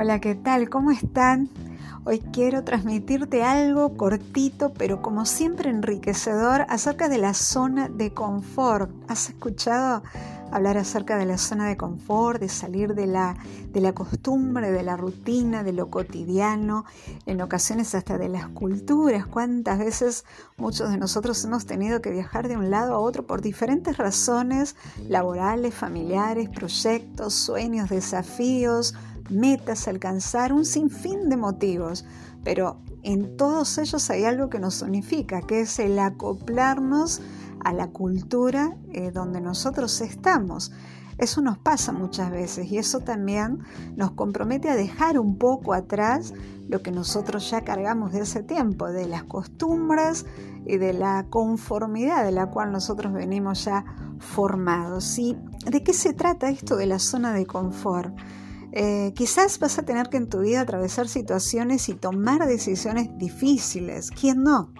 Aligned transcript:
Hola, 0.00 0.20
¿qué 0.20 0.36
tal? 0.36 0.70
¿Cómo 0.70 0.92
están? 0.92 1.48
Hoy 2.04 2.20
quiero 2.20 2.62
transmitirte 2.62 3.42
algo 3.42 3.96
cortito, 3.96 4.72
pero 4.72 5.02
como 5.02 5.26
siempre 5.26 5.70
enriquecedor, 5.70 6.66
acerca 6.68 7.08
de 7.08 7.18
la 7.18 7.34
zona 7.34 7.88
de 7.88 8.14
confort. 8.14 8.92
¿Has 9.08 9.28
escuchado 9.28 10.04
hablar 10.52 10.78
acerca 10.78 11.18
de 11.18 11.26
la 11.26 11.36
zona 11.36 11.66
de 11.66 11.76
confort, 11.76 12.40
de 12.40 12.48
salir 12.48 12.94
de 12.94 13.08
la, 13.08 13.36
de 13.72 13.80
la 13.80 13.92
costumbre, 13.92 14.70
de 14.70 14.84
la 14.84 14.96
rutina, 14.96 15.64
de 15.64 15.72
lo 15.72 15.90
cotidiano, 15.90 16.84
en 17.26 17.40
ocasiones 17.42 17.92
hasta 17.96 18.18
de 18.18 18.28
las 18.28 18.46
culturas? 18.46 19.26
¿Cuántas 19.26 19.80
veces 19.80 20.24
muchos 20.56 20.90
de 20.90 20.96
nosotros 20.96 21.44
hemos 21.44 21.66
tenido 21.66 22.00
que 22.00 22.12
viajar 22.12 22.46
de 22.46 22.56
un 22.56 22.70
lado 22.70 22.94
a 22.94 23.00
otro 23.00 23.26
por 23.26 23.42
diferentes 23.42 23.96
razones 23.96 24.76
laborales, 25.08 25.74
familiares, 25.74 26.48
proyectos, 26.50 27.34
sueños, 27.34 27.90
desafíos? 27.90 28.94
Metas, 29.30 29.88
alcanzar 29.88 30.52
un 30.52 30.64
sinfín 30.64 31.28
de 31.28 31.36
motivos, 31.36 32.04
pero 32.44 32.80
en 33.02 33.36
todos 33.36 33.78
ellos 33.78 34.10
hay 34.10 34.24
algo 34.24 34.48
que 34.48 34.58
nos 34.58 34.82
unifica, 34.82 35.42
que 35.42 35.60
es 35.60 35.78
el 35.78 35.98
acoplarnos 35.98 37.20
a 37.64 37.72
la 37.72 37.88
cultura 37.88 38.76
eh, 38.92 39.10
donde 39.10 39.40
nosotros 39.40 40.00
estamos. 40.00 40.72
Eso 41.18 41.40
nos 41.42 41.58
pasa 41.58 41.92
muchas 41.92 42.30
veces 42.30 42.70
y 42.70 42.78
eso 42.78 43.00
también 43.00 43.58
nos 43.96 44.12
compromete 44.12 44.68
a 44.68 44.76
dejar 44.76 45.18
un 45.18 45.36
poco 45.36 45.74
atrás 45.74 46.32
lo 46.68 46.80
que 46.80 46.92
nosotros 46.92 47.50
ya 47.50 47.62
cargamos 47.62 48.12
de 48.12 48.20
ese 48.20 48.44
tiempo, 48.44 48.86
de 48.86 49.08
las 49.08 49.24
costumbres 49.24 50.26
y 50.64 50.76
de 50.76 50.92
la 50.92 51.26
conformidad 51.28 52.24
de 52.24 52.30
la 52.30 52.50
cual 52.50 52.70
nosotros 52.70 53.12
venimos 53.12 53.64
ya 53.64 53.84
formados. 54.20 55.18
¿Y 55.18 55.36
de 55.66 55.82
qué 55.82 55.92
se 55.92 56.12
trata 56.12 56.50
esto 56.50 56.76
de 56.76 56.86
la 56.86 57.00
zona 57.00 57.32
de 57.32 57.46
confort? 57.46 58.14
Eh, 58.80 59.12
quizás 59.16 59.58
vas 59.58 59.76
a 59.80 59.82
tener 59.82 60.08
que 60.08 60.18
en 60.18 60.28
tu 60.28 60.38
vida 60.38 60.60
atravesar 60.60 61.08
situaciones 61.08 61.88
y 61.88 61.94
tomar 61.94 62.46
decisiones 62.46 63.08
difíciles. 63.18 64.12
¿Quién 64.12 64.44
no? 64.44 64.72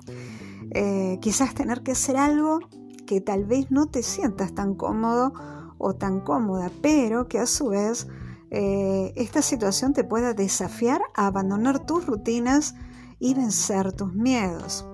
Eh, 0.71 1.19
quizás 1.21 1.53
tener 1.53 1.83
que 1.83 1.91
hacer 1.91 2.17
algo 2.17 2.61
que 3.09 3.21
tal 3.21 3.45
vez 3.45 3.73
no 3.73 3.87
te 3.87 4.05
sientas 4.05 4.55
tan 4.55 4.77
cómodo 4.77 5.33
o 5.79 5.97
tan 5.97 6.21
cómoda, 6.21 6.71
pero 6.81 7.27
que 7.27 7.41
a 7.41 7.47
su 7.47 7.71
vez 7.71 8.07
eh, 8.53 9.13
esta 9.17 9.43
situación 9.43 9.93
te 9.95 10.05
pueda 10.05 10.33
desafiar 10.33 11.01
a 11.17 11.27
abandonar 11.27 11.85
tus 11.85 12.07
rutinas 12.07 12.77
y 13.19 13.35
vencer 13.35 13.93
tus 13.95 14.15
miedos. 14.15 14.87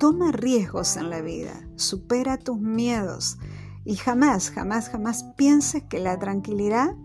Toma 0.00 0.32
riesgos 0.32 0.96
en 0.96 1.10
la 1.10 1.20
vida, 1.20 1.68
supera 1.76 2.36
tus 2.36 2.58
miedos 2.58 3.38
y 3.84 3.94
jamás, 3.94 4.50
jamás, 4.50 4.88
jamás 4.88 5.22
pienses 5.36 5.84
que 5.84 6.00
la 6.00 6.18
tranquilidad 6.18 6.96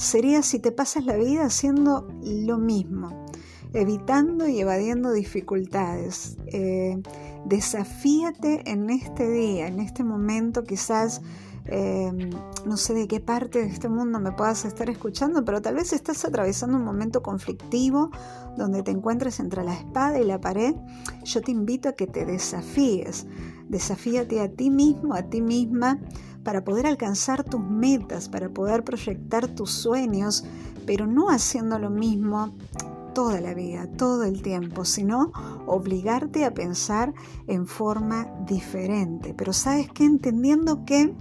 sería 0.00 0.42
si 0.42 0.58
te 0.58 0.72
pasas 0.72 1.04
la 1.04 1.16
vida 1.16 1.44
haciendo 1.44 2.08
lo 2.22 2.56
mismo, 2.56 3.26
evitando 3.74 4.48
y 4.48 4.58
evadiendo 4.60 5.12
dificultades. 5.12 6.38
Eh, 6.46 7.02
desafíate 7.44 8.70
en 8.70 8.88
este 8.88 9.30
día, 9.30 9.68
en 9.68 9.80
este 9.80 10.02
momento 10.02 10.64
quizás... 10.64 11.20
Em, 11.66 12.30
no 12.64 12.76
sé 12.78 12.94
de 12.94 13.06
qué 13.06 13.20
parte 13.20 13.60
de 13.60 13.66
este 13.66 13.88
mundo 13.88 14.18
me 14.18 14.32
puedas 14.32 14.64
estar 14.64 14.88
escuchando, 14.90 15.44
pero 15.44 15.62
tal 15.62 15.76
vez 15.76 15.92
estás 15.92 16.24
atravesando 16.24 16.78
un 16.78 16.84
momento 16.84 17.22
conflictivo 17.22 18.10
donde 18.56 18.82
te 18.82 18.90
encuentres 18.90 19.38
entre 19.40 19.62
la 19.62 19.74
espada 19.74 20.18
y 20.18 20.24
la 20.24 20.40
pared. 20.40 20.74
Yo 21.22 21.42
te 21.42 21.52
invito 21.52 21.90
a 21.90 21.92
que 21.92 22.06
te 22.06 22.24
desafíes. 22.24 23.26
Desafíate 23.68 24.40
a 24.40 24.48
ti 24.48 24.70
mismo, 24.70 25.14
a 25.14 25.22
ti 25.22 25.42
misma 25.42 26.00
para 26.44 26.64
poder 26.64 26.86
alcanzar 26.86 27.44
tus 27.44 27.60
metas, 27.60 28.28
para 28.28 28.48
poder 28.48 28.84
proyectar 28.84 29.48
tus 29.48 29.70
sueños, 29.70 30.44
pero 30.86 31.06
no 31.06 31.30
haciendo 31.30 31.78
lo 31.78 31.90
mismo 31.90 32.54
toda 33.14 33.40
la 33.40 33.54
vida, 33.54 33.88
todo 33.96 34.24
el 34.24 34.42
tiempo, 34.42 34.84
sino 34.84 35.32
obligarte 35.66 36.44
a 36.44 36.54
pensar 36.54 37.12
en 37.46 37.66
forma 37.66 38.28
diferente. 38.46 39.34
Pero 39.34 39.52
sabes 39.52 39.90
que 39.90 40.04
entendiendo 40.04 40.84
que 40.84 41.14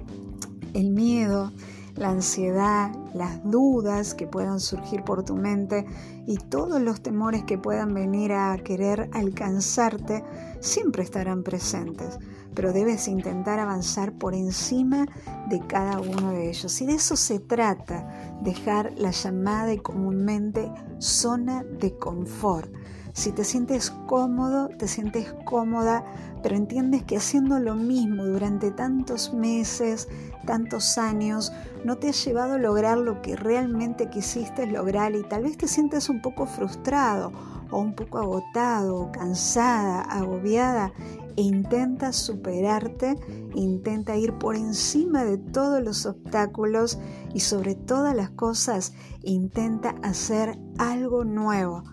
el 0.74 0.92
miedo, 0.92 1.52
la 1.96 2.10
ansiedad, 2.10 2.92
las 3.14 3.44
dudas 3.44 4.14
que 4.14 4.28
puedan 4.28 4.60
surgir 4.60 5.04
por 5.04 5.24
tu 5.24 5.36
mente 5.36 5.86
y 6.26 6.38
todos 6.38 6.82
los 6.82 7.02
temores 7.02 7.44
que 7.44 7.58
puedan 7.58 7.94
venir 7.94 8.32
a 8.32 8.58
querer 8.58 9.10
alcanzarte 9.14 10.24
siempre 10.62 11.04
estarán 11.04 11.44
presentes, 11.44 12.20
pero 12.60 12.74
debes 12.74 13.08
intentar 13.08 13.58
avanzar 13.58 14.12
por 14.12 14.36
encima 14.36 15.06
de 15.48 15.62
cada 15.62 16.02
uno 16.02 16.32
de 16.32 16.50
ellos. 16.50 16.82
Y 16.82 16.88
de 16.88 16.96
eso 16.96 17.16
se 17.16 17.40
trata, 17.40 18.06
dejar 18.42 18.92
la 18.98 19.12
llamada 19.12 19.72
y 19.72 19.78
comúnmente 19.78 20.70
zona 20.98 21.64
de 21.64 21.96
confort. 21.96 22.70
Si 23.14 23.32
te 23.32 23.46
sientes 23.46 23.92
cómodo, 24.08 24.68
te 24.78 24.90
sientes 24.90 25.34
cómoda, 25.46 26.04
pero 26.44 26.58
entiendes 26.58 27.04
que 27.04 27.16
haciendo 27.16 27.60
lo 27.60 27.76
mismo 27.76 28.26
durante 28.26 28.72
tantos 28.72 29.34
meses, 29.34 30.10
tantos 30.46 30.98
años, 30.98 31.54
no 31.86 31.98
te 31.98 32.10
ha 32.10 32.12
llevado 32.12 32.56
a 32.56 32.58
lograr 32.58 32.98
lo 32.98 33.22
que 33.22 33.38
realmente 33.38 34.10
quisiste 34.10 34.68
lograr 34.68 35.16
y 35.16 35.24
tal 35.24 35.44
vez 35.44 35.58
te 35.58 35.70
sientes 35.70 36.10
un 36.10 36.22
poco 36.22 36.46
frustrado 36.46 37.32
o 37.72 37.80
un 37.80 37.94
poco 37.94 38.18
agotado, 38.18 39.12
cansada, 39.14 40.02
agobiada 40.02 40.92
intenta 41.36 42.12
superarte, 42.14 43.16
intenta 43.56 44.16
ir 44.18 44.34
por 44.34 44.56
encima 44.56 45.24
de 45.24 45.38
todos 45.38 45.84
los 45.84 46.06
obstáculos 46.06 47.00
y 47.34 47.42
sobre 47.42 47.76
todas 47.76 48.16
las 48.16 48.32
cosas 48.32 48.94
intenta 49.24 49.96
hacer 50.02 50.58
algo 50.78 51.24
nuevo 51.24 51.84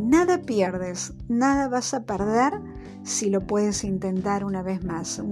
nada 0.00 0.42
pierdes, 0.42 1.14
nada 1.28 1.68
vas 1.68 1.94
a 1.94 2.04
perder 2.04 2.54
si 3.04 3.30
lo 3.30 3.46
puedes 3.46 3.84
intentar 3.84 4.44
una 4.44 4.62
vez 4.62 4.84
más. 4.84 5.22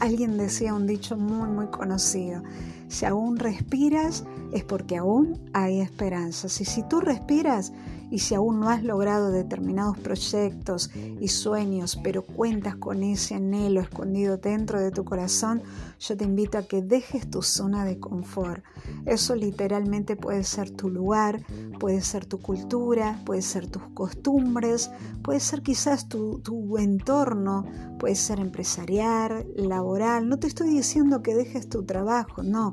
alguien 0.00 0.36
decía 0.36 0.74
un 0.74 0.86
dicho 0.86 1.16
muy, 1.16 1.48
muy 1.48 1.68
conocido. 1.68 2.42
Si 2.88 3.04
aún 3.04 3.36
respiras 3.36 4.24
es 4.52 4.64
porque 4.64 4.96
aún 4.96 5.38
hay 5.52 5.80
esperanzas. 5.80 6.60
Y 6.60 6.64
si 6.64 6.82
tú 6.82 7.00
respiras 7.00 7.72
y 8.10 8.20
si 8.20 8.34
aún 8.34 8.60
no 8.60 8.70
has 8.70 8.82
logrado 8.82 9.30
determinados 9.30 9.98
proyectos 9.98 10.90
y 10.94 11.28
sueños, 11.28 12.00
pero 12.02 12.22
cuentas 12.24 12.76
con 12.76 13.02
ese 13.02 13.34
anhelo 13.34 13.80
escondido 13.80 14.38
dentro 14.38 14.80
de 14.80 14.90
tu 14.90 15.04
corazón, 15.04 15.62
yo 16.00 16.16
te 16.16 16.24
invito 16.24 16.56
a 16.56 16.62
que 16.62 16.80
dejes 16.80 17.28
tu 17.28 17.42
zona 17.42 17.84
de 17.84 17.98
confort. 17.98 18.64
Eso 19.04 19.34
literalmente 19.34 20.16
puede 20.16 20.44
ser 20.44 20.70
tu 20.70 20.88
lugar, 20.88 21.42
puede 21.78 22.00
ser 22.00 22.24
tu 22.24 22.38
cultura, 22.38 23.20
puede 23.26 23.42
ser 23.42 23.66
tus 23.68 23.82
costumbres, 23.94 24.90
puede 25.22 25.40
ser 25.40 25.62
quizás 25.62 26.08
tu, 26.08 26.38
tu 26.38 26.78
entorno, 26.78 27.66
puede 27.98 28.14
ser 28.14 28.40
empresarial, 28.40 29.46
laboral. 29.54 30.28
No 30.28 30.38
te 30.38 30.46
estoy 30.46 30.70
diciendo 30.70 31.22
que 31.22 31.34
dejes 31.34 31.68
tu 31.68 31.84
trabajo, 31.84 32.42
no. 32.42 32.72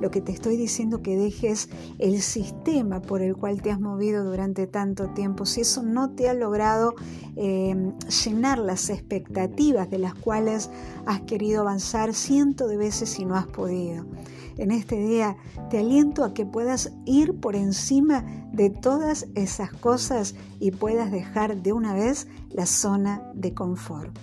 Lo 0.00 0.10
que 0.10 0.20
te 0.20 0.30
estoy 0.30 0.56
diciendo 0.56 1.02
que 1.02 1.16
dejes 1.16 1.68
el 1.98 2.20
sistema 2.22 3.02
por 3.02 3.20
el 3.20 3.36
cual 3.36 3.62
te 3.62 3.72
has 3.72 3.80
movido 3.80 4.24
durante 4.24 4.66
tanto 4.66 5.08
tiempo. 5.08 5.44
Si 5.44 5.62
eso 5.62 5.82
no 5.82 6.10
te 6.10 6.28
ha 6.28 6.34
logrado 6.34 6.94
em, 7.34 7.92
llenar 8.24 8.58
las 8.58 8.90
expectativas 8.90 9.90
de 9.90 9.98
las 9.98 10.14
cuales 10.14 10.70
has 11.06 11.22
querido 11.22 11.62
avanzar 11.62 12.14
cientos 12.14 12.70
de 12.70 12.76
veces 12.76 13.18
y 13.18 13.24
no 13.24 13.34
has 13.34 13.46
podido. 13.46 14.06
En 14.56 14.72
este 14.72 14.96
día 14.96 15.36
te 15.70 15.78
aliento 15.78 16.24
a 16.24 16.34
que 16.34 16.44
puedas 16.44 16.92
ir 17.04 17.38
por 17.38 17.54
encima 17.54 18.24
de 18.52 18.70
todas 18.70 19.28
esas 19.34 19.72
cosas 19.72 20.34
y 20.58 20.72
puedas 20.72 21.12
dejar 21.12 21.62
de 21.62 21.72
una 21.72 21.94
vez 21.94 22.26
la 22.50 22.66
zona 22.66 23.22
de 23.34 23.54
confort. 23.54 24.18